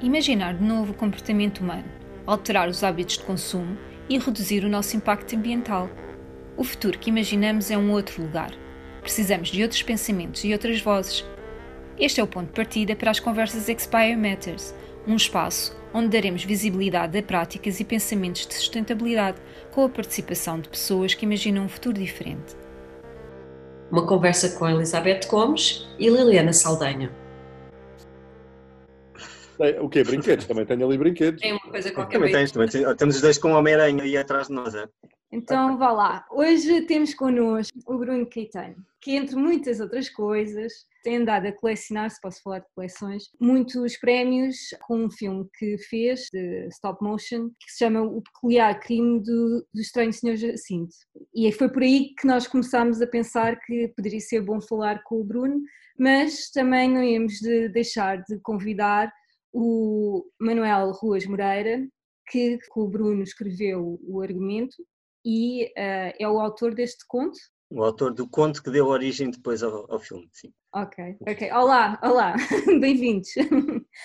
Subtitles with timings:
[0.00, 1.84] Imaginar de novo o comportamento humano,
[2.24, 3.76] alterar os hábitos de consumo
[4.08, 5.90] e reduzir o nosso impacto ambiental.
[6.56, 8.52] O futuro que imaginamos é um outro lugar.
[9.02, 11.24] Precisamos de outros pensamentos e outras vozes.
[11.98, 14.72] Este é o ponto de partida para as conversas Expire Matters,
[15.04, 19.38] um espaço onde daremos visibilidade a práticas e pensamentos de sustentabilidade
[19.72, 22.54] com a participação de pessoas que imaginam um futuro diferente.
[23.90, 27.10] Uma conversa com Elizabeth Gomes e Liliana Saldanha.
[29.80, 30.04] O quê?
[30.04, 30.46] Brinquedos?
[30.46, 31.40] Também tenho ali brinquedos.
[31.40, 32.18] Tem uma coisa qualquer.
[32.18, 32.96] Também tens, também tens.
[32.96, 34.74] Temos os dois com o Homem-Aranha aí atrás de nós.
[34.74, 34.88] É?
[35.30, 36.26] Então vá lá.
[36.30, 40.72] Hoje temos connosco o Bruno Caetano, que entre muitas outras coisas
[41.04, 45.76] tem andado a colecionar, se posso falar de coleções, muitos prémios com um filme que
[45.78, 50.94] fez de stop motion que se chama O Peculiar Crime do, do Estranho Senhor Jacinto.
[51.34, 55.20] E foi por aí que nós começámos a pensar que poderia ser bom falar com
[55.20, 55.60] o Bruno,
[55.98, 59.12] mas também não íamos de deixar de convidar
[59.60, 61.84] o Manuel Ruas Moreira,
[62.30, 64.76] que com o Bruno escreveu o argumento
[65.26, 67.36] e uh, é o autor deste conto.
[67.68, 70.52] O autor do conto que deu origem depois ao, ao filme, sim.
[70.72, 71.50] Ok, ok.
[71.50, 72.36] Olá, olá,
[72.80, 73.30] bem-vindos.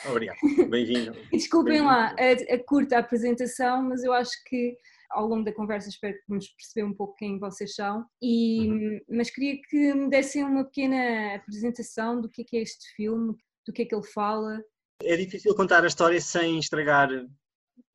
[0.09, 0.38] Obrigado,
[0.69, 1.14] bem-vindo.
[1.31, 4.75] Desculpem bem lá a, a, curta apresentação, mas eu acho que
[5.11, 8.99] ao longo da conversa espero que vamos perceber um pouco quem vocês são, e, uhum.
[9.11, 13.36] mas queria que me dessem uma pequena apresentação do que é, que é este filme,
[13.67, 14.59] do que é que ele fala,
[15.03, 17.09] é difícil contar a história sem estragar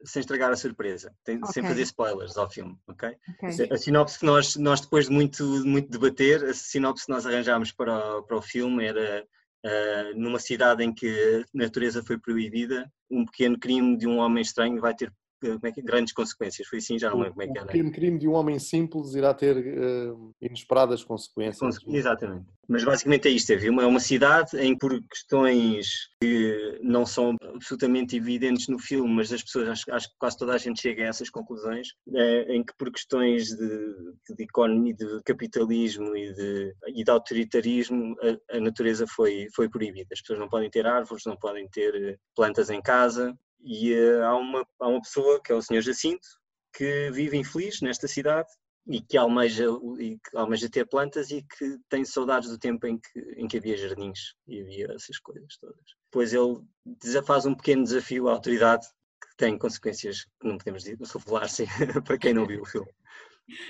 [0.04, 1.52] sem estragar a surpresa, Tem, okay.
[1.52, 3.16] sem fazer spoilers ao filme, ok?
[3.34, 3.68] okay.
[3.70, 7.72] A sinopse que nós, nós depois de muito, muito debater, a sinopse que nós arranjámos
[7.72, 9.26] para o, para o filme era
[9.66, 14.42] uh, numa cidade em que a natureza foi proibida, um pequeno crime de um homem
[14.42, 16.67] estranho vai ter como é que, grandes consequências.
[16.69, 17.64] Foi assim, já não lembro como é que era.
[17.64, 21.78] O pequeno crime de um homem simples irá ter uh, inesperadas consequências.
[21.86, 22.47] Exatamente.
[22.69, 27.06] Mas basicamente é isto, é uma, é uma cidade em que por questões que não
[27.06, 30.81] são absolutamente evidentes no filme, mas as pessoas, acho, acho que quase toda a gente
[30.81, 36.34] chega a essas conclusões, é, em que por questões de, de economia, de capitalismo e
[36.34, 40.09] de, e de autoritarismo, a, a natureza foi, foi proibida.
[40.12, 44.36] As pessoas não podem ter árvores, não podem ter plantas em casa, e uh, há,
[44.36, 46.26] uma, há uma pessoa, que é o Senhor Jacinto,
[46.72, 48.48] que vive infeliz nesta cidade
[48.86, 49.66] e que almeja,
[49.98, 53.58] e que almeja ter plantas e que tem saudades do tempo em que, em que
[53.58, 55.84] havia jardins e havia essas coisas todas.
[56.10, 58.86] Depois ele faz um pequeno desafio à autoridade
[59.20, 61.48] que tem consequências que não podemos revelar
[62.04, 62.91] para quem não viu o filme.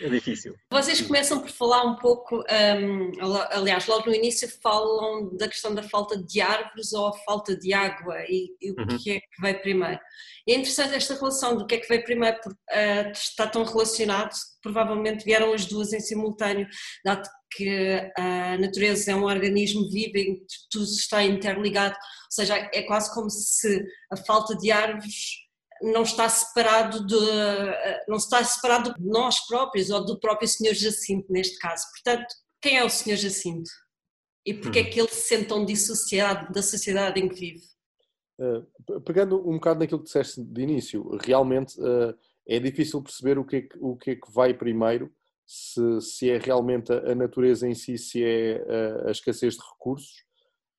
[0.01, 0.55] É difícil.
[0.71, 3.13] Vocês começam por falar um pouco, um,
[3.51, 7.73] aliás, logo no início falam da questão da falta de árvores ou a falta de
[7.73, 8.99] água e, e o uhum.
[8.99, 10.01] que é que veio primeiro.
[10.47, 13.65] E é interessante esta relação do que é que veio primeiro, porque uh, está tão
[13.65, 16.67] relacionado provavelmente vieram as duas em simultâneo,
[17.05, 22.57] dado que a natureza é um organismo vivo em que tudo está interligado, ou seja,
[22.73, 25.48] é quase como se a falta de árvores
[25.83, 27.17] não está separado de
[28.09, 31.85] não está separado de nós próprios ou do próprio Senhor Jacinto neste caso.
[31.93, 32.27] Portanto,
[32.61, 33.71] quem é o Senhor Jacinto?
[34.45, 37.65] E porquê é que ele se sente tão dissociado da sociedade em que vive?
[38.41, 42.17] Uh, pegando um bocado naquilo que disseste de início, realmente uh,
[42.47, 45.13] é difícil perceber o que é que, o que, é que vai primeiro,
[45.47, 48.65] se, se é realmente a natureza em si, se é
[49.05, 50.25] a, a escassez de recursos,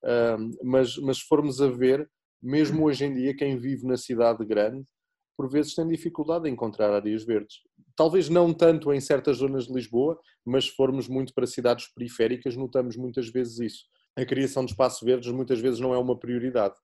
[0.04, 2.10] uh, mas, mas se formos a ver,
[2.42, 4.84] mesmo hoje em dia, quem vive na cidade grande,
[5.36, 7.56] por vezes tem dificuldade em encontrar áreas verdes.
[7.96, 12.56] Talvez não tanto em certas zonas de Lisboa, mas se formos muito para cidades periféricas,
[12.56, 13.84] notamos muitas vezes isso.
[14.16, 16.74] A criação de espaços verdes muitas vezes não é uma prioridade.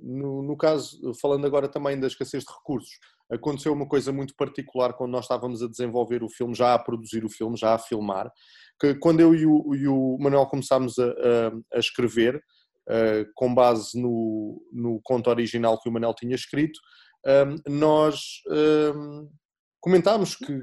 [0.00, 2.98] No, caso, falando agora também da escassez de recursos,
[3.30, 7.24] aconteceu uma coisa muito particular quando nós estávamos a desenvolver o filme, já a produzir
[7.24, 8.30] o filme, já a filmar,
[8.80, 12.40] que quando eu e o, Manuel começámos a escrever,
[12.88, 16.78] uh, com base no, no conto original que o Manel tinha escrito,
[17.26, 19.28] um, ehm, nós um, ehm,
[19.80, 20.60] comentámos que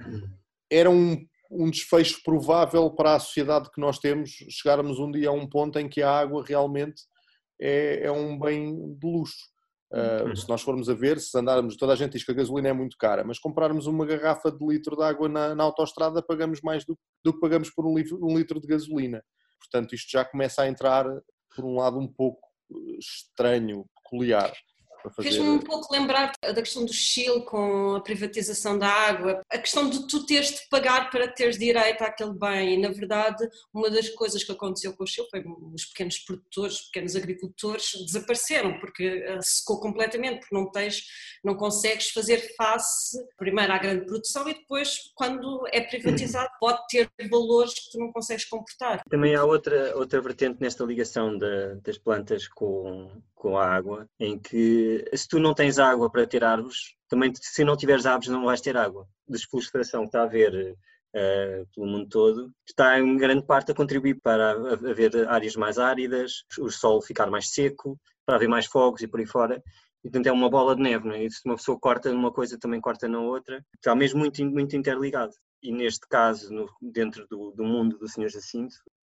[0.72, 1.18] era um,
[1.52, 5.78] um desfecho provável para a sociedade que nós temos chegarmos um dia a um ponto
[5.78, 7.04] em que a água realmente
[7.60, 9.52] é, é um bem de luxo.
[9.92, 12.70] Uh, se nós formos a ver, se andarmos, toda a gente diz que a gasolina
[12.70, 16.62] é muito cara, mas comprarmos uma garrafa de litro de água na, na autostrada pagamos
[16.62, 19.22] mais do, do que pagamos por um um litro de gasolina.
[19.60, 21.06] Portanto, isto já começa a entrar
[21.56, 24.52] por um lado um pouco eh, estranho, peculiar.
[25.10, 25.30] Fazer.
[25.30, 29.90] Fez-me um pouco lembrar da questão do Chile com a privatização da água, a questão
[29.90, 32.76] de tu teres de pagar para teres direito àquele bem.
[32.76, 35.44] E, na verdade, uma das coisas que aconteceu com o Chile foi
[35.74, 41.04] os pequenos produtores, os pequenos agricultores desapareceram porque eh, secou completamente, porque não tens,
[41.44, 47.10] não consegues fazer face primeiro à grande produção e depois, quando é privatizado, pode ter
[47.30, 49.02] valores que tu não consegues comportar.
[49.10, 54.38] Também há outra, outra vertente nesta ligação de, das plantas com, com a água, em
[54.38, 58.46] que se tu não tens água para ter árvores, também se não tiveres árvores não
[58.46, 59.08] vais ter água.
[59.28, 60.54] Desflorestação que está a haver
[61.16, 66.44] uh, pelo mundo todo, está em grande parte a contribuir para haver áreas mais áridas,
[66.60, 69.60] o solo ficar mais seco, para haver mais fogos e por aí fora.
[70.04, 71.28] Portanto, é uma bola de neve, não é?
[71.28, 73.66] Se uma pessoa corta numa coisa, também corta na outra.
[73.76, 75.34] Está mesmo muito, muito interligado.
[75.64, 78.30] E neste caso, no, dentro do, do mundo do Sr.
[78.30, 78.76] Jacinto,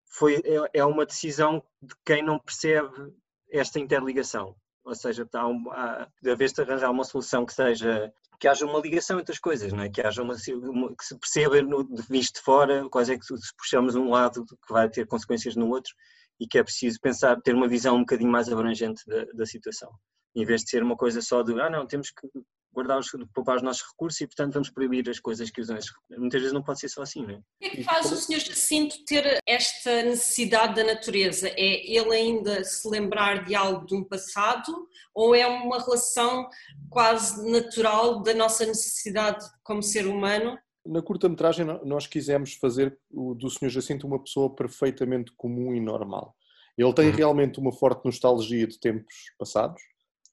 [0.10, 3.13] foi, é, é uma decisão de quem não percebe
[3.51, 4.56] esta interligação.
[4.83, 8.65] Ou seja, há, um, há, de vez de arranjar uma solução que seja que haja
[8.65, 9.89] uma ligação entre as coisas, não é?
[9.89, 13.25] que haja uma, uma que se perceba no, de visto de fora quais é que
[13.25, 15.94] se puxamos um lado que vai ter consequências no outro
[16.39, 19.89] e que é preciso pensar, ter uma visão um bocadinho mais abrangente da, da situação,
[20.36, 22.27] em vez de ser uma coisa só de, ah não, temos que
[22.75, 25.89] guardar os, poupar os nossos recursos e, portanto, vamos proibir as coisas que usam esses
[25.89, 26.19] recursos.
[26.19, 27.38] Muitas vezes não pode ser só assim, não é?
[27.38, 28.39] O que é que faz o Sr.
[28.39, 31.48] Jacinto ter esta necessidade da natureza?
[31.50, 36.48] É ele ainda se lembrar de algo de um passado ou é uma relação
[36.89, 40.60] quase natural da nossa necessidade como ser humano?
[40.86, 43.69] Na curta-metragem, nós quisemos fazer do Sr.
[43.69, 46.36] Jacinto uma pessoa perfeitamente comum e normal.
[46.77, 47.16] Ele tem uhum.
[47.16, 49.81] realmente uma forte nostalgia de tempos passados,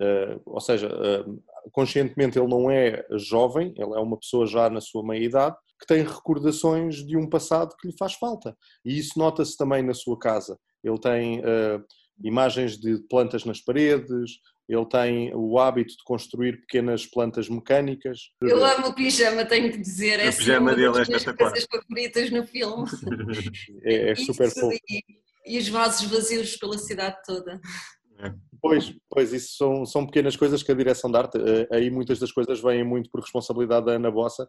[0.02, 4.80] Uh, ou seja, uh, conscientemente ele não é jovem, ele é uma pessoa já na
[4.80, 8.56] sua meia-idade, que tem recordações de um passado que lhe faz falta.
[8.84, 10.58] E isso nota-se também na sua casa.
[10.82, 11.84] Ele tem uh,
[12.22, 14.30] imagens de plantas nas paredes,
[14.68, 18.18] ele tem o hábito de construir pequenas plantas mecânicas.
[18.40, 20.20] Eu amo o pijama, tenho que dizer.
[20.20, 21.50] É o pijama dele é espetacular.
[21.50, 22.86] coisas favoritas no filme.
[23.84, 24.72] é, é super fofo.
[24.88, 25.02] E,
[25.46, 27.60] e os vasos vazios pela cidade toda.
[28.60, 32.20] Pois, pois, isso são, são pequenas coisas que a direção de arte, eh, aí muitas
[32.20, 34.48] das coisas vêm muito por responsabilidade da Ana Bossa,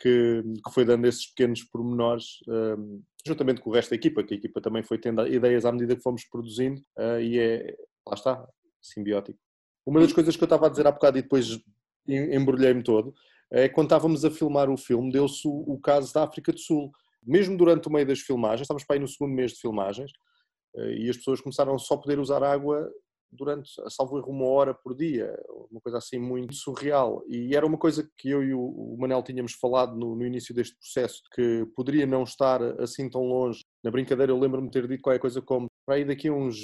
[0.00, 4.34] que, que foi dando esses pequenos pormenores, um, juntamente com o resto da equipa, que
[4.34, 7.76] a equipa também foi tendo ideias à medida que fomos produzindo, uh, e é,
[8.06, 8.48] lá está,
[8.80, 9.38] simbiótico.
[9.84, 11.58] Uma das coisas que eu estava a dizer há bocado e depois
[12.06, 13.12] embrulhei-me todo,
[13.50, 16.90] é quando estávamos a filmar o filme, deu-se o, o, caso da África do Sul.
[17.22, 20.12] Mesmo durante o meio das filmagens, estávamos para aí no segundo mês de filmagens,
[20.76, 22.88] uh, e as pessoas começaram só a poder usar água
[23.30, 25.34] durante, salvo erro, uma hora por dia,
[25.70, 27.22] uma coisa assim muito surreal.
[27.28, 30.76] E era uma coisa que eu e o Manel tínhamos falado no, no início deste
[30.76, 33.64] processo, que poderia não estar assim tão longe.
[33.82, 36.58] Na brincadeira, eu lembro-me de ter dito qualquer coisa como para aí daqui a uns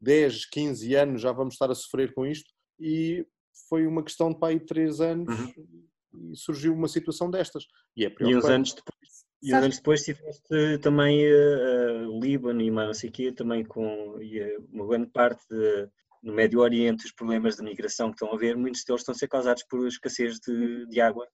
[0.00, 2.48] 10, 15 anos já vamos estar a sofrer com isto.
[2.78, 3.26] E
[3.68, 6.32] foi uma questão de para aí 3 anos uhum.
[6.32, 7.64] e surgiu uma situação destas.
[7.96, 9.26] E, é e uns anos depois.
[9.42, 13.32] E uns anos depois tiveste também uh, uh, Líbano e mais não sei o quê,
[13.32, 15.88] também com e, uh, uma grande parte de,
[16.22, 19.18] no Médio Oriente, os problemas de migração que estão a haver, muitos deles estão a
[19.18, 21.26] ser causados por escassez de, de água.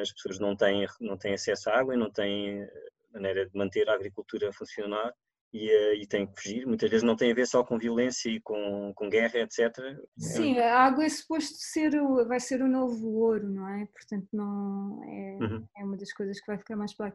[0.00, 2.66] As pessoas não têm, não têm acesso à água e não têm
[3.12, 5.12] maneira de manter a agricultura a funcionar
[5.52, 6.66] e, e têm que fugir.
[6.66, 9.72] Muitas vezes não tem a ver só com violência e com, com guerra, etc.
[10.18, 13.86] Sim, a água é suposto ser, o, vai ser o novo ouro, não é?
[13.86, 15.68] Portanto, não é, uhum.
[15.76, 17.14] é uma das coisas que vai ficar mais claro.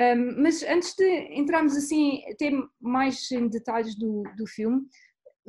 [0.00, 4.82] Um, mas antes de entrarmos assim, até mais em detalhes do, do filme,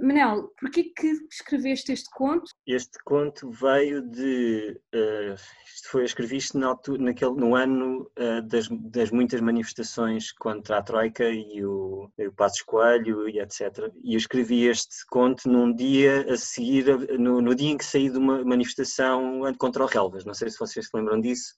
[0.02, 2.52] Manel, porquê que escreveste este conto?
[2.66, 4.80] Este conto veio de.
[4.94, 5.36] Uh,
[5.66, 10.82] isto foi, escrevi na altura, naquele, no ano uh, das, das, muitas manifestações contra a
[10.82, 13.92] Troika e o, o Passos Coelho e etc.
[14.04, 16.86] E eu escrevi este conto num dia a seguir,
[17.20, 20.26] no, no dia em que saí de uma manifestação contra o Relvas.
[20.26, 21.54] Não sei se vocês se lembram disso.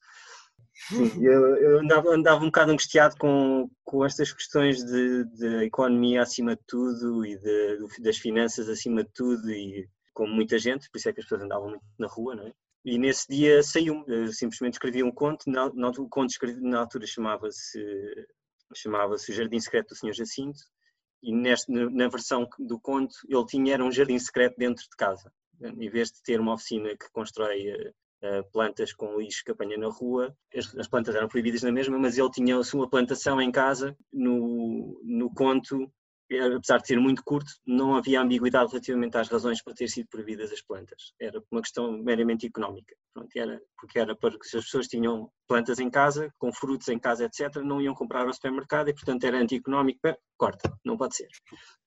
[0.87, 6.21] Sim, eu, eu andava, andava, um bocado angustiado com, com estas questões de, de economia
[6.21, 10.97] acima de tudo e de, das finanças acima de tudo e como muita gente, por
[10.97, 12.53] isso é que as pessoas andavam muito na rua, não é?
[12.83, 17.05] E nesse dia saiu, simplesmente escrevi um conto, na, na, o conto escrevi, na altura
[17.05, 17.79] chamava-se
[18.75, 20.61] chamava-se O Jardim Secreto do Senhor Jacinto
[21.21, 25.31] e neste, na versão do conto ele tinha era um jardim secreto dentro de casa,
[25.61, 27.93] em vez de ter uma oficina que constrói eh,
[28.51, 30.35] plantas com lixo que apanha na rua.
[30.55, 33.95] As, as, plantas eram proibidas na mesma, mas ele tinha a sua plantação em casa.
[34.11, 35.91] No, no conto,
[36.55, 40.51] apesar de ser muito curto, não havia ambiguidade relativamente às razões para ter sido proibidas
[40.51, 41.13] as plantas.
[41.19, 42.95] Era uma questão meramente económica.
[43.13, 46.87] Pronto, era, porque era para que se as pessoas tinham plantas em casa, com frutos
[46.87, 49.99] em casa, etc., não iam comprar ao supermercado e, portanto, era anti-económico
[50.41, 51.27] corta, não pode ser.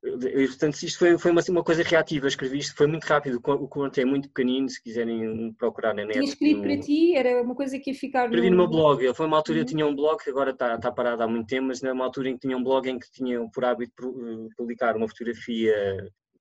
[0.04, 3.68] E, portanto, isto foi, foi uma, uma, coisa reativa, escrevi isto, foi muito rápido, o
[3.68, 6.12] conto é muito pequenino, se quiserem procurar na net.
[6.12, 8.56] Tinha escrito para ti, era uma coisa que ia ficar Escrevi no...
[8.56, 9.62] no meu blog, foi uma altura uhum.
[9.62, 12.04] eu tinha um blog, que agora está, está parado há muito tempo, mas era uma
[12.04, 15.75] altura em que tinha um blog em que tinha por hábito eh, publicar uma fotografia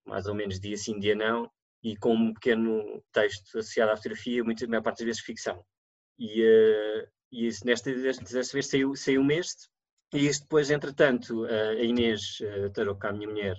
[0.05, 1.49] mais ou menos dia sim, dia não,
[1.83, 5.65] e com um pequeno texto associado à fotografia, muitas, a maior parte das vezes ficção.
[6.19, 9.67] E, uh, e isso, nesta, desta vez saiu, saiu este,
[10.13, 12.39] e isto depois, entretanto, a Inês
[12.73, 13.57] Tarouca, a minha mulher,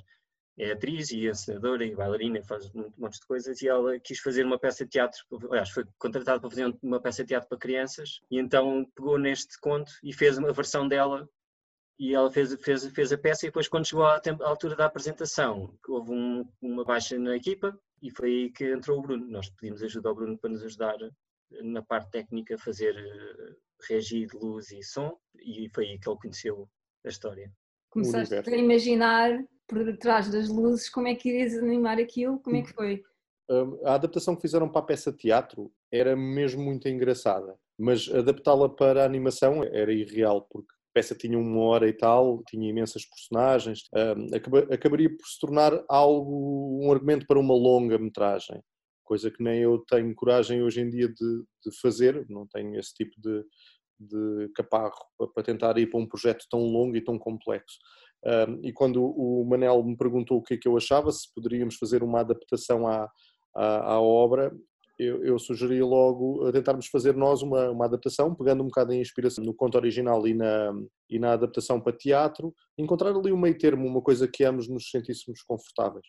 [0.56, 4.46] é atriz e encenadora e bailarina, faz um monte de coisas, e ela quis fazer
[4.46, 5.20] uma peça de teatro,
[5.50, 9.58] aliás, foi contratada para fazer uma peça de teatro para crianças, e então pegou neste
[9.60, 11.28] conto e fez uma versão dela,
[11.98, 14.86] e ela fez, fez, fez a peça, e depois quando chegou à, à altura da
[14.86, 19.26] apresentação, houve um, uma baixa na equipa, e foi aí que entrou o Bruno.
[19.26, 20.96] Nós pedimos ajuda ao Bruno para nos ajudar
[21.62, 22.94] na parte técnica, a fazer
[23.88, 26.68] regi de luz e som, e foi aí que ele conheceu
[27.04, 27.52] a história.
[27.90, 32.62] Começaste a imaginar por detrás das luzes como é que irias animar aquilo, como é
[32.62, 33.02] que foi?
[33.50, 38.08] Hum, a adaptação que fizeram para a peça de teatro era mesmo muito engraçada, mas
[38.08, 42.68] adaptá-la para a animação era irreal, porque a peça tinha uma hora e tal, tinha
[42.68, 44.28] imensas personagens, hum,
[44.72, 48.62] acabaria por se tornar algo, um argumento para uma longa metragem,
[49.04, 52.94] coisa que nem eu tenho coragem hoje em dia de, de fazer, não tenho esse
[52.94, 53.44] tipo de,
[54.00, 54.94] de caparro
[55.34, 57.78] para tentar ir para um projeto tão longo e tão complexo.
[58.62, 62.02] e quando o Manel me perguntou o que é que eu achava, se poderíamos fazer
[62.02, 63.08] uma adaptação à,
[63.54, 64.52] à, à obra,
[64.98, 69.44] eu, eu sugeri logo tentarmos fazer nós uma, uma adaptação, pegando um bocado em inspiração
[69.44, 70.72] no conto original e na,
[71.10, 74.90] e na adaptação para teatro, encontrar ali um meio termo, uma coisa que ambos nos
[74.90, 76.06] sentíssemos confortáveis.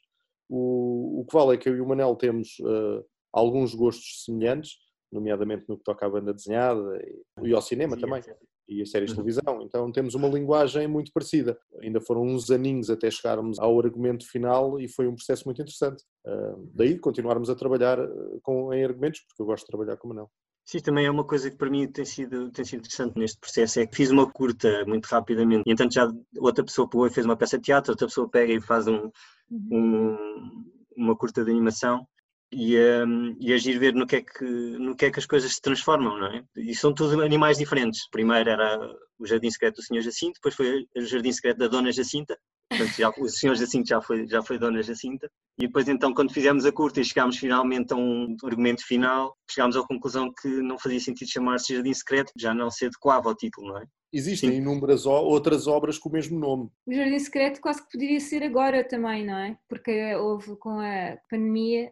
[0.50, 4.74] O, o que vale é que eu e o Manel temos uh, alguns gostos semelhantes,
[5.12, 7.00] nomeadamente no que toca à banda desenhada
[7.42, 8.22] e, ao cinema também,
[8.68, 9.24] e a séries de uhum.
[9.24, 9.62] televisão.
[9.62, 11.58] Então temos uma linguagem muito parecida.
[11.82, 16.04] Ainda foram uns aninhos até chegarmos ao argumento final e foi um processo muito interessante.
[16.26, 18.10] Uh, daí continuarmos a trabalhar ah,
[18.42, 20.30] com, em argumentos, porque eu gosto de trabalhar com o Manel.
[20.66, 23.80] Sim, também é uma coisa que para mim tem sido, tem sido interessante neste processo,
[23.80, 27.24] é que fiz uma curta muito rapidamente, e entanto já outra pessoa pegou e fez
[27.24, 29.12] uma peça de teatro, outra pessoa pega e faz um.
[29.52, 32.08] Um, uma curta de animação,
[32.52, 35.54] e, um, e agir ver no que, é que, no que é que as coisas
[35.54, 36.44] se transformam, não é?
[36.56, 38.08] E são todos animais diferentes.
[38.10, 38.80] Primeiro era
[39.20, 42.38] o Jardim Secreto do Senhor Jacinto, depois foi o Jardim Secreto da Dona Jacinta,
[42.70, 45.30] portanto já, o Senhor Jacinto já foi, já foi Dona Jacinta,
[45.60, 49.78] e depois então quando fizemos a curta e chegámos finalmente a um argumento final, chegámos
[49.78, 53.68] à conclusão que não fazia sentido chamar-se Jardim Secreto, já não se adequava ao título,
[53.68, 53.86] não é?
[54.14, 54.58] Existem Sim.
[54.58, 56.70] inúmeras outras obras com o mesmo nome.
[56.88, 59.58] O Jardim Secreto quase que poderia ser agora também, não é?
[59.68, 61.92] Porque houve com a pandemia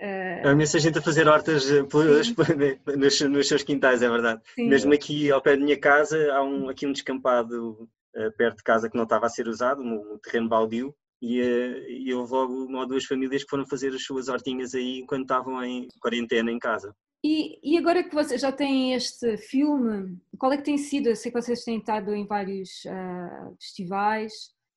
[0.00, 0.48] Uh...
[0.48, 1.82] Há imensa gente a fazer hortas eh,
[2.96, 4.42] nos, nos, seus quintais, é verdade.
[4.54, 4.68] Sim.
[4.68, 7.88] Mesmo aqui ao pé da minha casa, há um, aqui um descampado
[8.36, 10.94] perto de casa que não estava a ser usado, um terreno baldio,
[11.24, 14.74] e, uh, e houve logo uma ou duas famílias que foram fazer as suas hortinhas
[14.74, 16.94] aí enquanto estavam em quarentena em casa.
[17.24, 21.08] E, e, agora que vocês já têm este filme, qual é que tem sido?
[21.08, 24.32] Eu sei que vocês têm estado em vários uh, festivais,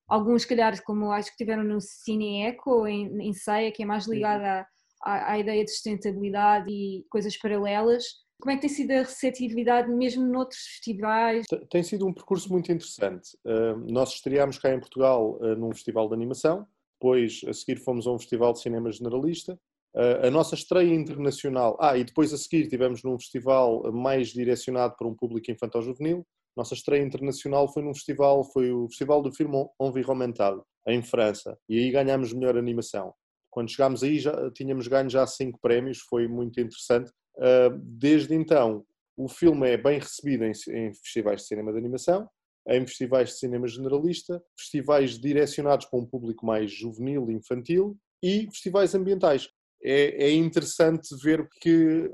[0.07, 4.07] alguns, calhar, como acho que tiveram no Cine Eco, em, em Ceia, que é mais
[4.07, 4.65] ligada
[5.03, 8.05] à, à, ideia de sustentabilidade e coisas paralelas.
[8.39, 11.45] Como é que tem sido a receptividade mesmo noutros festivais?
[11.69, 13.35] Tem sido um percurso muito interessante.
[13.43, 16.67] Uh, nós estreámos cá em Portugal uh, num festival de animação,
[16.99, 19.59] depois a seguir fomos a um festival de cinema generalista.
[19.95, 24.95] Uh, a nossa estreia internacional, ah, e depois a seguir tivemos num festival mais direcionado
[24.95, 26.23] para um público infantil-juvenil.
[26.55, 31.77] Nossa estreia internacional foi num festival, foi o Festival do Filme Environmental, em França, e
[31.77, 33.13] aí ganhámos melhor animação.
[33.49, 37.11] Quando chegámos aí já tínhamos ganho já cinco prémios, foi muito interessante.
[37.39, 42.29] Ah, desde então, o filme é bem recebido em, em festivais de cinema de animação,
[42.67, 48.47] em festivais de cinema generalista, festivais direcionados para um público mais juvenil e infantil e
[48.51, 49.49] festivais ambientais.
[49.83, 52.11] É, é, interessante ver que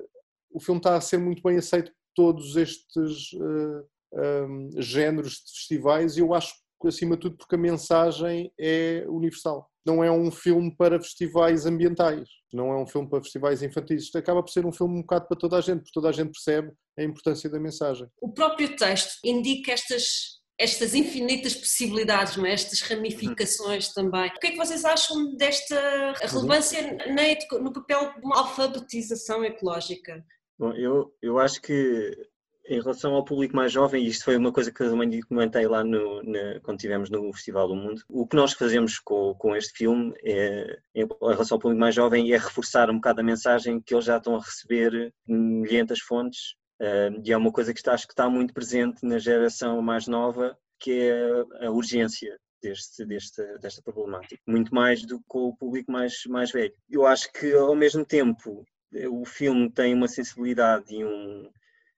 [0.51, 5.43] o filme está a ser muito bem aceito por todos estes uh, ah, um, géneros
[5.45, 6.53] de festivais e eu acho
[6.85, 12.27] acima de tudo, porque a mensagem é universal não é um filme para festivais ambientais,
[12.51, 14.03] não é um filme para festivais infantis.
[14.03, 16.11] Isto acaba por ser um filme um bocado para toda a gente, porque toda a
[16.11, 18.07] gente percebe a importância da mensagem.
[18.21, 22.53] O próprio texto indica estas estas infinitas possibilidades, não é?
[22.53, 24.29] estas ramificações também.
[24.29, 30.23] O que é que vocês acham desta relevância na, no papel de uma alfabetização ecológica?
[30.57, 32.15] Bom, eu, eu acho que
[32.65, 35.67] em relação ao público mais jovem, e isto foi uma coisa que eu também comentei
[35.67, 36.21] lá no,
[36.61, 40.79] quando estivemos no Festival do Mundo, o que nós fazemos com, com este filme é,
[40.95, 44.17] em relação ao público mais jovem é reforçar um bocado a mensagem que eles já
[44.17, 48.29] estão a receber milhentas fontes uh, e é uma coisa que está, acho que está
[48.29, 54.73] muito presente na geração mais nova, que é a urgência deste, deste, desta problemática, muito
[54.73, 56.73] mais do que com o público mais, mais velho.
[56.89, 58.65] Eu acho que, ao mesmo tempo,
[59.09, 61.49] o filme tem uma sensibilidade e um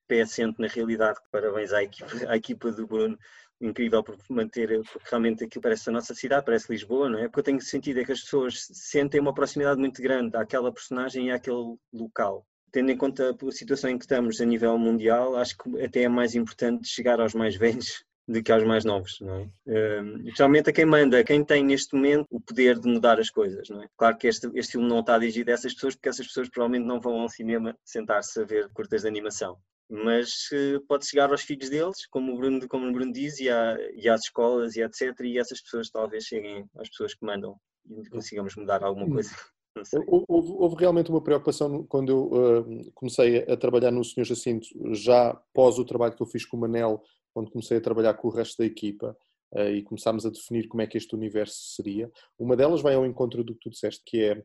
[0.07, 1.19] pé assente na realidade.
[1.31, 3.17] Parabéns à equipa, à equipa do Bruno,
[3.61, 7.23] incrível por manter, porque realmente aquilo parece a nossa cidade, parece Lisboa, não é?
[7.23, 11.27] Porque eu tenho sentido é que as pessoas sentem uma proximidade muito grande àquela personagem
[11.27, 12.45] e àquele local.
[12.71, 16.09] Tendo em conta a situação em que estamos a nível mundial, acho que até é
[16.09, 19.49] mais importante chegar aos mais velhos do que aos mais novos, não é?
[20.25, 23.83] Especialmente a quem manda, quem tem neste momento o poder de mudar as coisas, não
[23.83, 23.87] é?
[23.95, 26.87] Claro que este, este filme não está dirigido a essas pessoas, porque essas pessoas provavelmente
[26.87, 29.57] não vão ao cinema sentar-se a ver curtas de animação.
[29.89, 33.49] Mas uh, pode chegar aos filhos deles, como o Bruno, como o Bruno diz, e,
[33.49, 35.19] à, e às escolas e etc.
[35.21, 37.55] E essas pessoas talvez cheguem às pessoas que mandam
[37.89, 39.29] e consigamos mudar alguma coisa.
[40.07, 45.33] Houve, houve, realmente uma preocupação quando eu uh, comecei a trabalhar no Senhor Jacinto, já
[45.53, 48.31] pós o trabalho que eu fiz com o Manel, quando comecei a trabalhar com o
[48.31, 49.17] resto da equipa
[49.53, 52.09] uh, e começámos a definir como é que este universo seria.
[52.39, 54.41] Uma delas vai ao encontro do que tu disseste, que é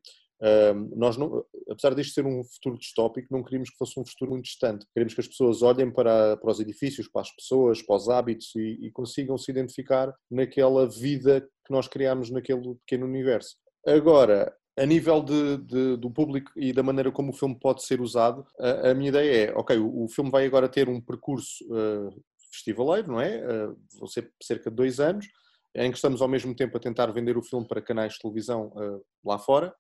[0.97, 4.44] nós não, apesar disto ser um futuro distópico, não queríamos que fosse um futuro muito
[4.44, 4.87] distante.
[4.94, 8.54] Queremos que as pessoas olhem para, para os edifícios, para as pessoas, para os hábitos
[8.56, 13.56] e, e consigam se identificar naquela vida que nós criamos naquele pequeno universo.
[13.87, 18.00] Agora, a nível de, de, do público e da maneira como o filme pode ser
[18.00, 21.64] usado, a, a minha ideia é, ok, o, o, filme vai agora ter um percurso
[21.64, 23.38] uh, festivaleiro, não é?
[23.38, 25.26] Uh, vão ser cerca de dois anos,
[25.75, 28.68] em que estamos ao mesmo tempo a tentar vender o filme para canais de televisão
[28.68, 29.75] uh, lá fora,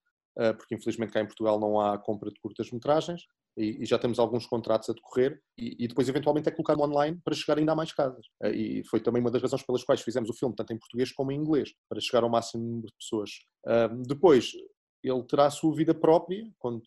[0.58, 3.22] porque infelizmente cá em Portugal não há compra de curtas-metragens
[3.56, 7.58] e, já temos alguns contratos a decorrer e, depois eventualmente é colocar online para chegar
[7.58, 8.26] ainda a mais casas.
[8.54, 11.32] e foi também uma das razões pelas quais fizemos o filme, tanto em português como
[11.32, 13.30] em inglês, para chegar ao máximo número de pessoas.
[14.06, 14.52] depois,
[15.02, 16.82] ele terá a sua vida própria quando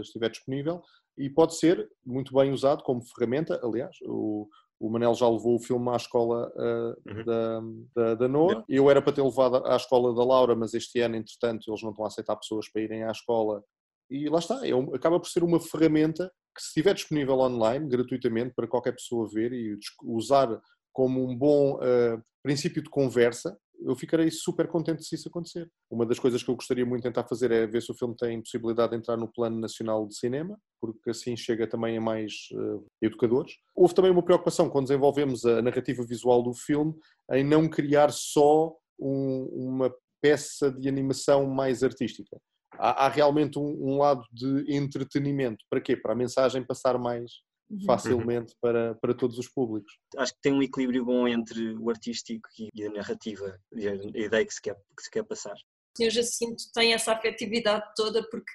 [0.00, 0.82] estiver disponível
[1.16, 3.60] e pode ser muito bem usado como ferramenta.
[3.62, 4.48] Aliás, o,
[4.80, 7.24] o Manel já levou o filme à escola uh, uhum.
[7.24, 7.60] da,
[7.94, 8.64] da, da Noa.
[8.68, 11.90] Eu era para ter levado à escola da Laura, mas este ano, entretanto, eles não
[11.90, 13.62] estão a aceitar pessoas para irem à escola.
[14.10, 17.88] E lá está, é um, acaba por ser uma ferramenta que, se estiver disponível online,
[17.88, 20.60] gratuitamente, para qualquer pessoa ver e usar
[20.92, 25.70] como um bom uh, princípio de conversa, eu ficarei super contente se isso acontecer.
[25.90, 28.14] Uma das coisas que eu gostaria muito de tentar fazer é ver se o filme
[28.16, 32.32] tem possibilidade de entrar no Plano Nacional de Cinema, porque assim chega também a mais
[32.52, 33.52] uh, educadores.
[33.74, 36.94] Houve também uma preocupação quando desenvolvemos a narrativa visual do filme
[37.32, 42.36] em não criar só um, uma peça de animação mais artística.
[42.74, 45.64] Há, há realmente um, um lado de entretenimento.
[45.70, 45.96] Para quê?
[45.96, 47.30] Para a mensagem passar mais
[47.70, 47.84] Uhum.
[47.84, 49.92] facilmente para, para todos os públicos.
[50.16, 54.46] Acho que tem um equilíbrio bom entre o artístico e a narrativa e a ideia
[54.46, 55.52] que se quer, que se quer passar.
[55.52, 56.10] O Sr.
[56.10, 58.52] Jacinto tem essa afetividade toda porque,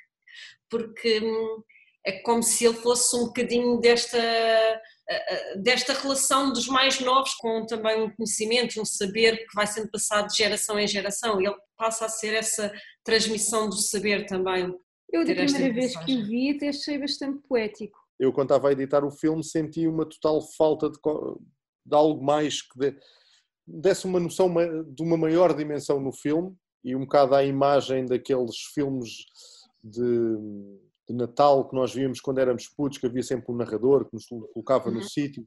[0.67, 1.63] porque hum,
[2.03, 4.17] é como se ele fosse um bocadinho desta,
[5.57, 10.27] desta relação dos mais novos com também um conhecimento, um saber que vai sendo passado
[10.27, 11.39] de geração em geração.
[11.39, 12.73] Ele passa a ser essa
[13.03, 14.73] transmissão do saber também.
[15.11, 18.71] Eu, da primeira vez que o vi, até achei bastante poético eu quando estava a
[18.71, 22.95] editar o filme senti uma total falta de, de algo mais que de,
[23.65, 24.53] desse uma noção
[24.87, 29.25] de uma maior dimensão no filme e um bocado à imagem daqueles filmes
[29.83, 30.01] de,
[31.07, 34.25] de Natal que nós víamos quando éramos putos, que havia sempre um narrador que nos
[34.53, 35.03] colocava no uhum.
[35.03, 35.45] sítio.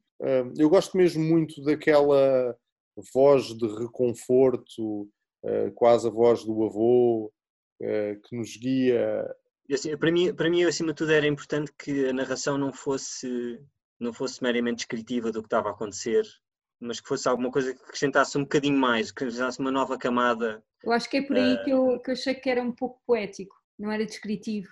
[0.56, 2.56] Eu gosto mesmo muito daquela
[3.12, 5.08] voz de reconforto,
[5.44, 7.30] eh, quase a voz do avô,
[7.80, 9.36] eh, que nos guia
[9.72, 13.60] Assim, para, mim, para mim, acima de tudo, era importante que a narração não fosse,
[13.98, 16.24] não fosse meramente descritiva do que estava a acontecer,
[16.80, 20.62] mas que fosse alguma coisa que acrescentasse um bocadinho mais, que acrescentasse uma nova camada.
[20.84, 21.64] Eu acho que é por aí uh...
[21.64, 24.68] que, eu, que eu achei que era um pouco poético, não era descritivo.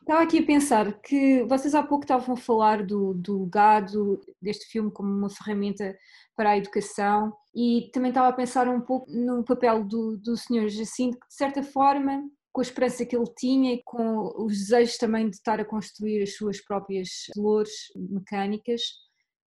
[0.00, 4.66] Estava aqui a pensar que vocês há pouco estavam a falar do, do gado, deste
[4.66, 5.98] filme, como uma ferramenta
[6.36, 10.68] para a educação, e também estava a pensar um pouco no papel do, do Sr.
[10.68, 12.22] Jacinto, que de certa forma
[12.56, 16.22] com a esperança que ele tinha e com os desejos também de estar a construir
[16.22, 18.80] as suas próprias flores mecânicas,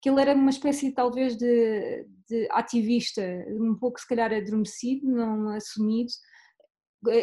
[0.00, 3.22] que ele era uma espécie talvez de, de ativista,
[3.60, 6.10] um pouco se calhar adormecido, não assumido,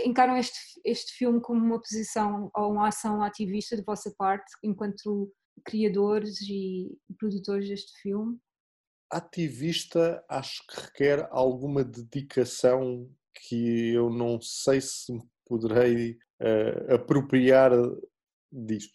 [0.06, 5.34] encaram este, este filme como uma posição ou uma ação ativista de vossa parte, enquanto
[5.66, 8.38] criadores e produtores deste filme?
[9.12, 15.12] Ativista acho que requer alguma dedicação que eu não sei se
[15.52, 17.72] poderei uh, apropriar
[18.50, 18.94] disto.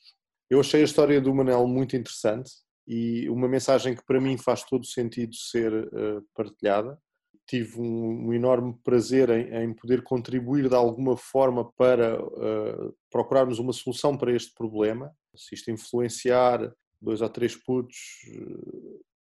[0.49, 2.51] Eu achei a história do Manel muito interessante
[2.89, 6.99] e uma mensagem que para mim faz todo sentido ser uh, partilhada.
[7.47, 13.59] Tive um, um enorme prazer em, em, poder contribuir de alguma forma para uh, procurarmos
[13.59, 15.13] uma solução para este problema.
[15.37, 17.99] Se isto influenciar dois ou três putos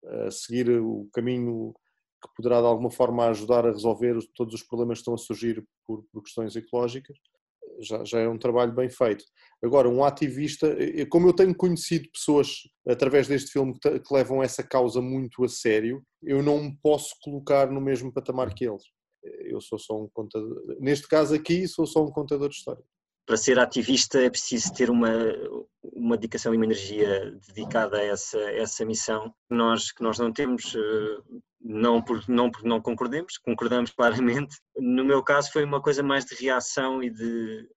[0.06, 1.74] a seguir o caminho
[2.24, 5.66] que poderá de alguma forma ajudar a resolver todos os problemas que estão a surgir
[5.86, 7.18] por, por questões ecológicas,
[7.80, 9.26] já, já, é um trabalho bem feito.
[9.64, 10.76] Agora, um ativista,
[11.10, 15.50] como eu tenho conhecido pessoas através deste filme que, que levam essa causa muito a
[15.50, 18.84] sério, eu não me posso colocar no mesmo patamar que eles.
[19.46, 22.84] Eu sou só um contador, neste caso aqui, sou só um contador de história
[23.26, 25.10] para ser ativista é preciso ter uma,
[25.82, 30.32] uma dedicação e uma energia dedicada a essa, essa missão que nós, que nós não
[30.32, 34.58] temos, eh, não por não, por não concordemos, concordamos claramente.
[34.78, 37.68] No meu caso foi uma coisa mais de reação e de...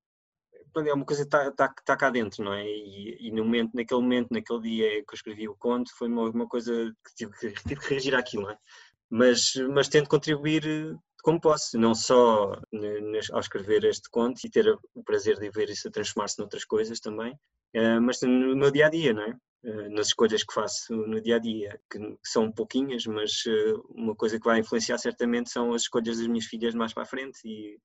[0.77, 2.63] É uma coisa que está, está, está cá dentro, não é?
[2.63, 6.29] E, e, no momento, naquele momento, naquele dia que eu escrevi o conto, foi uma,
[6.29, 6.71] uma coisa
[7.03, 8.59] que tive, que tive que reagir àquilo, não é?
[9.09, 12.57] Mas, mas tento contribuir como posso, não só
[13.33, 17.37] ao escrever este conto e ter o prazer de ver isso transformar-se noutras coisas também,
[17.75, 19.35] eh, mas no meu dia a dia, não é?
[19.65, 24.15] Eh, nas escolhas que faço no dia a dia, que são pouquinhas, mas eh, uma
[24.15, 27.41] coisa que vai influenciar certamente são as escolhas das minhas filhas mais para a frente
[27.45, 27.77] e,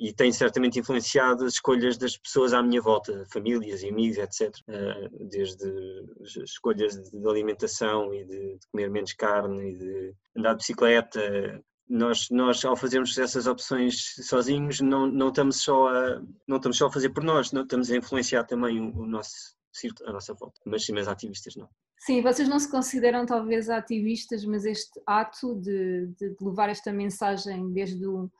[0.00, 4.52] e tem certamente influenciado as escolhas das pessoas à minha volta, famílias e amigos, etc.
[5.30, 5.64] Desde
[6.22, 12.30] as escolhas de alimentação e de comer menos carne e de andar de bicicleta, nós,
[12.30, 16.92] nós ao fazermos essas opções sozinhos não, não, estamos só a, não estamos só a
[16.92, 19.58] fazer por nós, não estamos a influenciar também o, o nosso
[20.04, 21.68] a nossa volta, mas sim, mas ativistas não.
[22.00, 27.72] Sim, vocês não se consideram talvez ativistas, mas este ato de, de, levar esta mensagem
[27.72, 28.30] desde o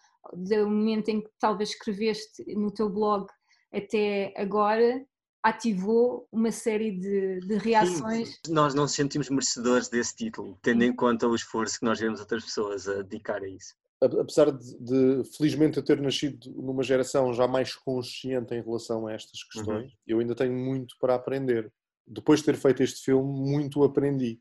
[0.66, 3.26] momento em que talvez escreveste no teu blog
[3.72, 5.04] até agora,
[5.42, 8.40] ativou uma série de, de reações.
[8.44, 12.20] Sim, nós não sentimos merecedores desse título, tendo em conta o esforço que nós vemos
[12.20, 13.74] outras pessoas a dedicar a isso.
[14.02, 19.12] Apesar de, de felizmente eu ter nascido numa geração já mais consciente em relação a
[19.12, 19.98] estas questões, uhum.
[20.06, 21.70] eu ainda tenho muito para aprender.
[22.06, 24.40] Depois de ter feito este filme, muito aprendi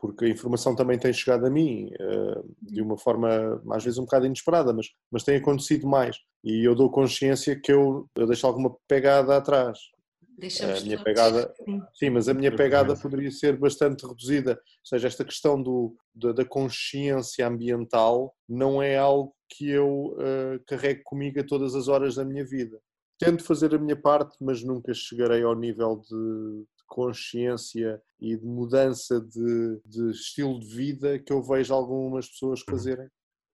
[0.00, 4.04] porque a informação também tem chegado a mim uh, de uma forma às vezes um
[4.04, 8.46] bocado inesperada, mas, mas tem acontecido mais e eu dou consciência que eu, eu deixo
[8.46, 9.78] alguma pegada atrás
[10.38, 11.04] Deixamos a minha todos.
[11.04, 11.82] pegada, sim.
[11.94, 12.10] sim.
[12.10, 14.52] mas a minha pegada poderia ser bastante reduzida.
[14.52, 20.64] Ou seja, esta questão do, da, da consciência ambiental não é algo que eu uh,
[20.66, 22.80] carrego comigo a todas as horas da minha vida.
[23.18, 28.44] Tento fazer a minha parte, mas nunca chegarei ao nível de, de consciência e de
[28.44, 32.64] mudança de, de, estilo de vida que eu vejo algumas pessoas uhum.
[32.70, 33.08] fazerem.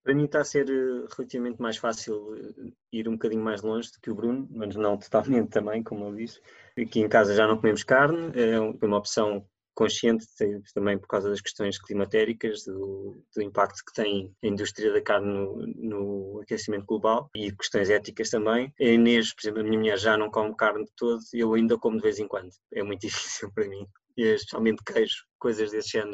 [0.09, 3.93] Para mim está a ser eh, relativamente mais fácil eh, ir um bocadinho mais longe
[3.93, 6.41] do que o Bruno, mas não totalmente também, como eu disse.
[6.81, 10.27] Aqui em casa já não comemos carne, é uma opção consciente
[10.73, 15.29] também por causa das questões climatéricas, do, do impacto que tem a indústria da carne
[15.29, 18.73] no, no, aquecimento global e questões éticas também.
[18.81, 21.77] A Inês, por exemplo, a minha mulher já não come carne de todo, eu ainda
[21.77, 22.49] como de vez em quando.
[22.73, 23.87] É muito difícil para mim
[24.23, 26.13] especialmente queijo, coisas desse género,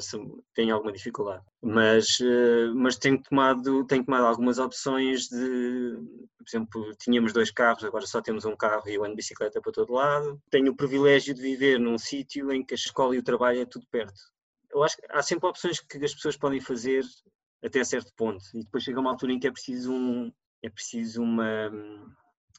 [0.54, 1.44] tenho alguma dificuldade.
[1.62, 5.96] Mas, eh, mas tenho, tomado, tenho tomado algumas opções de,
[6.36, 9.60] por exemplo, tínhamos dois carros, agora só temos um carro e eu ando de bicicleta
[9.60, 10.40] para todo lado.
[10.50, 13.66] Tenho o privilégio de viver num sítio em que a escola e o trabalho é
[13.66, 14.20] tudo perto.
[14.70, 17.04] Eu acho que há sempre opções que as pessoas podem fazer
[17.64, 20.30] até certo ponto e depois chega uma altura em que é preciso um,
[20.62, 22.12] é preciso uma hum,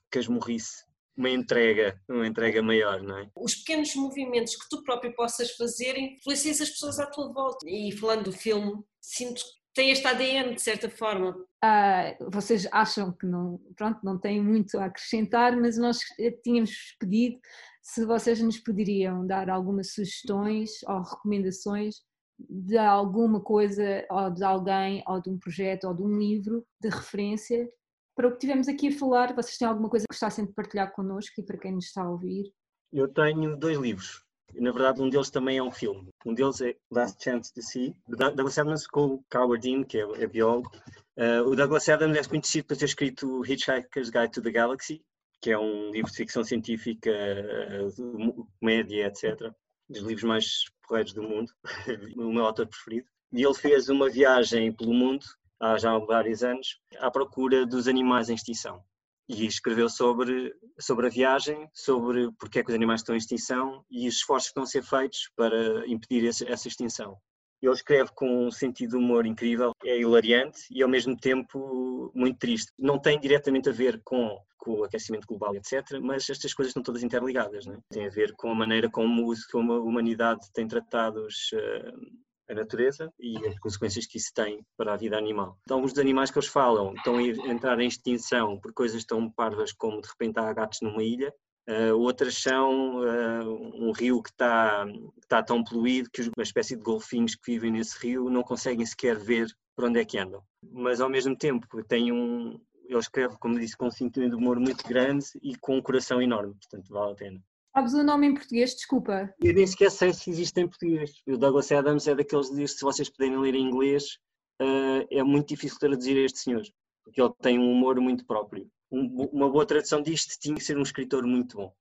[0.09, 0.85] casmurrice
[1.17, 3.29] uma entrega, uma entrega maior, não é?
[3.35, 7.65] Os pequenos movimentos que tu próprio possas fazer influenciam as pessoas à tua volta.
[7.67, 11.35] E falando do filme, sinto que tem este ADN de certa forma.
[11.61, 15.99] Ah, vocês acham que não, pronto, não tem muito a acrescentar, mas nós
[16.43, 17.39] tínhamos pedido
[17.81, 21.97] se vocês nos poderiam dar algumas sugestões ou recomendações
[22.37, 26.89] de alguma coisa, ou de alguém, ou de um projeto, ou de um livro de
[26.89, 27.69] referência
[28.15, 30.91] para o que tivemos aqui a falar, vocês têm alguma coisa que gostassem de partilhar
[30.93, 32.51] connosco e para quem nos está a ouvir?
[32.91, 34.23] Eu tenho dois livros.
[34.53, 36.07] Na verdade, um deles também é um filme.
[36.25, 39.97] Um deles é Last Chance to See, de Douglas Adams com o Carl Dean, que
[39.97, 40.71] é, é biólogo.
[41.17, 45.03] Uh, o Douglas Adams é conhecido por ter escrito Hitchhiker's Guide to the Galaxy,
[45.41, 49.51] que é um livro de ficção científica, uh, comédia, etc.
[49.89, 50.45] Dos livros mais
[50.87, 51.51] porreiros do mundo,
[52.17, 53.07] o meu autor preferido.
[53.33, 55.25] E ele fez uma viagem pelo mundo
[55.59, 58.81] há já vários anos, à procura dos animais em extinção.
[59.27, 63.83] E escreveu sobre, sobre a viagem, sobre porque é que os animais estão em extinção
[63.89, 67.17] e os esforços que estão a ser feitos para impedir esse, essa extinção.
[67.61, 72.37] Ele escreve com um sentido de humor incrível, é hilariante e ao mesmo tempo muito
[72.37, 72.71] triste.
[72.77, 76.83] Não tem diretamente a ver com, com o aquecimento global, etc., mas estas coisas estão
[76.83, 77.65] todas interligadas.
[77.65, 77.79] Né?
[77.89, 82.53] Tem a ver com a maneira como, como a humanidade tem tratado os, uh, a
[82.53, 85.57] natureza e as consequências que isso tem para a vida animal.
[85.63, 89.29] Então, alguns dos animais que eles falam estão a entrar em extinção por coisas tão
[89.29, 91.33] parvas como de repente há gatos numa ilha,
[91.67, 94.85] Uh, outras são uh, um rio que está,
[95.19, 99.17] está tão poluído que uma espécie de golfinhos que vivem nesse rio não conseguem sequer
[99.17, 100.43] ver por onde é que andam.
[100.61, 104.59] Mas ao mesmo tempo tem um, ele escreve, como disse, com um sentido de humor
[104.59, 107.43] muito grande e com um coração enorme, portanto vale a pena.
[107.75, 108.73] Sabes o nome em português?
[108.73, 109.35] Desculpa.
[109.37, 111.21] Eu nem sequer sei se existe em português.
[111.27, 114.17] O Douglas Adams é daqueles livros, se vocês puderem ler em inglês,
[114.61, 116.63] uh, é muito difícil traduzir este senhor,
[117.03, 118.65] porque ele tem um humor muito próprio.
[118.89, 121.75] Um, uma boa tradução disto tinha que ser um escritor muito bom.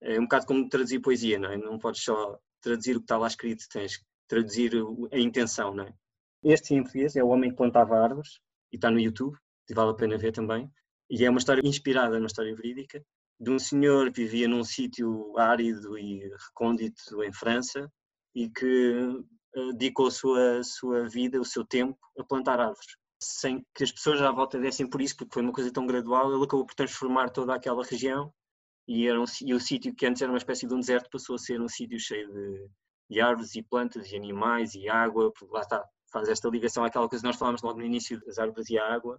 [0.00, 1.56] É um bocado como traduzir poesia, não é?
[1.56, 4.70] Não podes só traduzir o que está lá escrito, tens que traduzir
[5.10, 5.92] a intenção, não é?
[6.44, 8.38] Este em português é O Homem que Plantava Árvores
[8.72, 9.36] e está no YouTube,
[9.68, 10.70] e vale a pena ver também.
[11.10, 13.04] E é uma história inspirada numa história verídica
[13.44, 17.90] de um senhor que vivia num sítio árido e recôndito em França
[18.34, 19.22] e que
[19.54, 22.96] eh, dedicou a sua, sua vida, o seu tempo, a plantar árvores.
[23.22, 26.32] Sem que as pessoas à volta dessem por isso, porque foi uma coisa tão gradual,
[26.32, 28.32] ele acabou por transformar toda aquela região
[28.88, 31.36] e, era um, e o sítio que antes era uma espécie de um deserto passou
[31.36, 32.68] a ser um sítio cheio de,
[33.10, 37.08] de árvores e plantas e animais e água, porque lá está, faz esta ligação àquela
[37.08, 39.18] coisa que nós falámos logo no início das árvores e a água,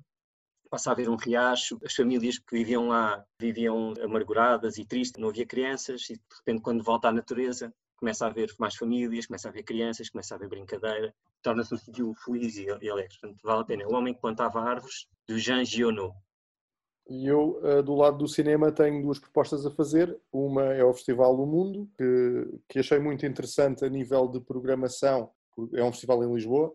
[0.70, 5.30] passa a haver um riacho, as famílias que viviam lá viviam amarguradas e tristes, não
[5.30, 9.48] havia crianças, e de repente, quando volta à natureza, começa a haver mais famílias, começa
[9.48, 13.18] a haver crianças, começa a haver brincadeira, torna-se um sítio feliz e, alegre.
[13.20, 13.88] Portanto, vale a pena.
[13.88, 16.14] O Homem que Plantava Árvores, do Jean Giono.
[17.08, 20.18] E eu, eh, do lado do cinema, tenho duas propostas a fazer.
[20.32, 25.32] Uma é o Festival do Mundo, que, que achei muito interessante a nível de programação.
[25.74, 26.74] É um festival em Lisboa,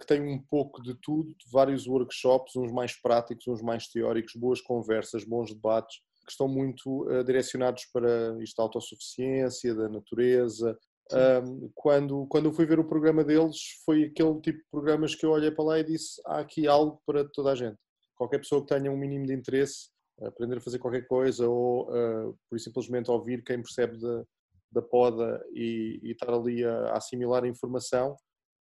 [0.00, 4.34] que tem um pouco de tudo, de vários workshops, uns mais práticos, uns mais teóricos,
[4.34, 10.78] boas conversas, bons debates, que estão muito uh, direcionados para isto da autossuficiência, da natureza.
[11.74, 15.30] Quando, quando eu fui ver o programa deles, foi aquele tipo de programas que eu
[15.30, 17.76] olhei para lá e disse: há aqui algo para toda a gente.
[18.16, 19.88] Qualquer pessoa que tenha um mínimo de interesse,
[20.22, 24.24] aprender a fazer qualquer coisa ou uh, por simplesmente ouvir quem percebe da,
[24.70, 28.14] da poda e, e estar ali a, a assimilar a informação,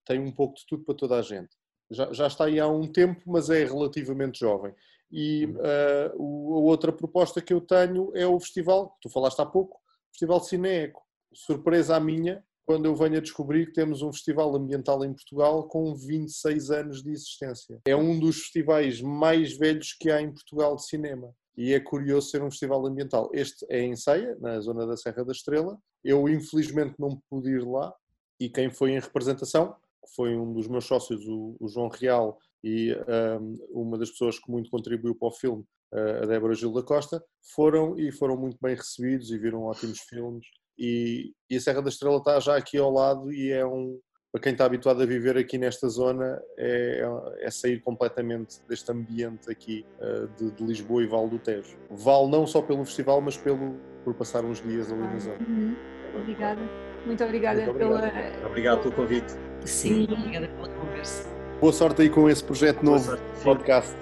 [0.07, 1.49] tem um pouco de tudo para toda a gente.
[1.91, 4.73] Já, já está aí há um tempo, mas é relativamente jovem.
[5.11, 9.45] E uh, a outra proposta que eu tenho é o festival, que tu falaste há
[9.45, 9.79] pouco,
[10.11, 11.01] Festival Cineeco.
[11.33, 15.67] Surpresa a minha, quando eu venho a descobrir que temos um festival ambiental em Portugal
[15.67, 17.79] com 26 anos de existência.
[17.85, 21.33] É um dos festivais mais velhos que há em Portugal de cinema.
[21.55, 23.29] E é curioso ser um festival ambiental.
[23.33, 25.77] Este é em Ceia, na zona da Serra da Estrela.
[26.03, 27.93] Eu, infelizmente, não pude ir lá.
[28.39, 29.75] E quem foi em representação
[30.07, 32.95] que foi um dos meus sócios, o, o João Real, e
[33.39, 37.23] um, uma das pessoas que muito contribuiu para o filme, a Débora Gil da Costa,
[37.55, 40.45] foram e foram muito bem recebidos e viram ótimos filmes.
[40.77, 43.99] E, e, a Serra da Estrela está já aqui ao lado e é um,
[44.31, 47.01] para quem está habituado a viver aqui nesta zona, é,
[47.39, 51.77] é sair completamente deste ambiente aqui uh, de, de, Lisboa e Vale do Tejo.
[51.89, 55.39] Vale não só pelo festival, mas pelo, por passar uns dias ali na zona.
[55.47, 55.75] Uhum.
[56.19, 56.61] Obrigada.
[57.05, 58.11] Muito obrigada, Muito obrigado.
[58.11, 58.47] pela.
[58.47, 59.33] Obrigado pelo convite.
[59.67, 61.27] Sim, obrigada pela conversa.
[61.59, 63.95] Boa sorte aí com esse projeto Boa novo, sorte, podcast.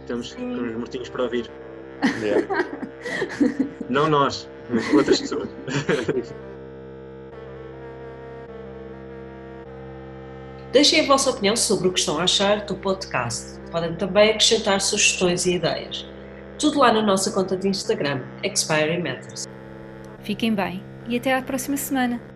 [0.00, 1.48] Estamos, estamos mortinhos para ouvir.
[2.20, 2.66] Yeah.
[3.88, 5.48] Não nós, mas outras pessoas.
[10.72, 13.60] Deixem a vossa opinião sobre o que estão a achar do podcast.
[13.70, 16.04] Podem também acrescentar sugestões e ideias.
[16.58, 19.44] Tudo lá na nossa conta de Instagram, Expiry Matters.
[20.22, 22.31] Fiquem bem e até à próxima semana.